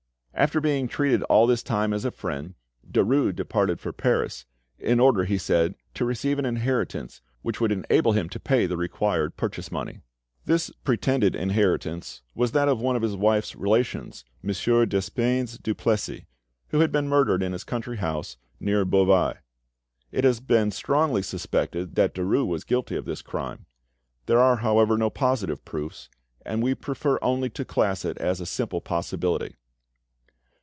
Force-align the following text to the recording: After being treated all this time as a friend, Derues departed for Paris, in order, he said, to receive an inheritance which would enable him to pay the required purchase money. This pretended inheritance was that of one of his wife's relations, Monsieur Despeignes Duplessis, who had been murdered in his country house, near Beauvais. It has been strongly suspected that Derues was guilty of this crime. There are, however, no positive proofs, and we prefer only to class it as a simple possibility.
After 0.33 0.59
being 0.59 0.87
treated 0.87 1.21
all 1.23 1.45
this 1.45 1.61
time 1.61 1.93
as 1.93 2.03
a 2.03 2.09
friend, 2.09 2.55
Derues 2.89 3.35
departed 3.35 3.79
for 3.79 3.93
Paris, 3.93 4.45
in 4.79 4.99
order, 4.99 5.25
he 5.25 5.37
said, 5.37 5.75
to 5.93 6.05
receive 6.05 6.39
an 6.39 6.45
inheritance 6.45 7.21
which 7.43 7.61
would 7.61 7.71
enable 7.71 8.13
him 8.13 8.27
to 8.29 8.39
pay 8.39 8.65
the 8.65 8.77
required 8.77 9.37
purchase 9.37 9.71
money. 9.71 9.99
This 10.45 10.71
pretended 10.83 11.35
inheritance 11.35 12.23
was 12.33 12.53
that 12.53 12.67
of 12.69 12.79
one 12.79 12.95
of 12.95 13.03
his 13.03 13.15
wife's 13.15 13.55
relations, 13.55 14.25
Monsieur 14.41 14.87
Despeignes 14.87 15.59
Duplessis, 15.61 16.21
who 16.69 16.79
had 16.79 16.91
been 16.91 17.07
murdered 17.09 17.43
in 17.43 17.51
his 17.53 17.65
country 17.65 17.97
house, 17.97 18.37
near 18.59 18.83
Beauvais. 18.83 19.37
It 20.11 20.23
has 20.23 20.39
been 20.39 20.71
strongly 20.71 21.21
suspected 21.21 21.93
that 21.95 22.15
Derues 22.15 22.47
was 22.47 22.63
guilty 22.63 22.95
of 22.95 23.05
this 23.05 23.21
crime. 23.21 23.67
There 24.25 24.39
are, 24.39 24.55
however, 24.55 24.97
no 24.97 25.11
positive 25.11 25.63
proofs, 25.65 26.09
and 26.43 26.63
we 26.63 26.73
prefer 26.73 27.19
only 27.21 27.51
to 27.51 27.65
class 27.65 28.03
it 28.03 28.17
as 28.17 28.41
a 28.41 28.47
simple 28.47 28.81
possibility. 28.81 29.57